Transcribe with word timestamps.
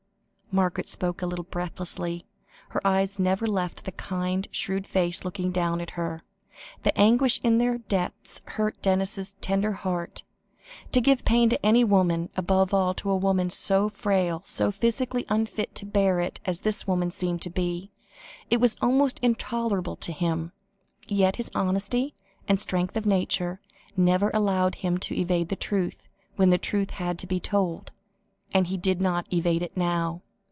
Margaret 0.53 0.89
spoke 0.89 1.21
a 1.21 1.25
little 1.25 1.45
breathlessly; 1.45 2.25
her 2.71 2.85
eyes 2.85 3.17
never 3.17 3.47
left 3.47 3.85
the 3.85 3.93
kind, 3.93 4.49
shrewd 4.51 4.85
face 4.85 5.23
looking 5.23 5.49
down 5.51 5.79
at 5.79 5.91
her; 5.91 6.23
the 6.83 6.91
anguish 6.99 7.39
in 7.41 7.57
their 7.57 7.77
depths 7.77 8.41
hurt 8.43 8.81
Denis's 8.81 9.31
tender 9.39 9.71
heart. 9.71 10.23
To 10.91 10.99
give 10.99 11.23
pain 11.23 11.49
to 11.51 11.65
any 11.65 11.85
woman, 11.85 12.29
above 12.35 12.73
all 12.73 12.93
to 12.95 13.09
a 13.09 13.15
woman 13.15 13.49
so 13.49 13.87
fragile, 13.87 14.41
so 14.43 14.71
physically 14.73 15.23
unfit 15.29 15.73
to 15.75 15.85
bear 15.85 16.19
it 16.19 16.41
as 16.43 16.59
this 16.59 16.85
woman 16.85 17.11
seemed 17.11 17.41
to 17.43 17.49
be, 17.49 17.89
was 18.59 18.75
almost 18.81 19.19
intolerable 19.19 19.95
to 19.95 20.11
him. 20.11 20.51
Yet 21.07 21.37
his 21.37 21.49
honesty 21.55 22.13
and 22.45 22.59
strength 22.59 22.97
of 22.97 23.05
nature 23.05 23.61
never 23.95 24.29
allowed 24.33 24.75
him 24.75 24.97
to 24.97 25.15
evade 25.17 25.47
the 25.47 25.55
truth, 25.55 26.09
when 26.35 26.51
truth 26.59 26.89
had 26.89 27.17
to 27.19 27.25
be 27.27 27.39
told, 27.39 27.91
and 28.53 28.67
he 28.67 28.75
did 28.75 28.99
not 28.99 29.25
evade 29.33 29.63
it 29.63 29.77
now. 29.77 30.21